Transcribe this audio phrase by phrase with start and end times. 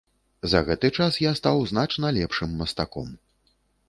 [0.51, 3.13] За гэты час я стаў значна лепшым мастаком.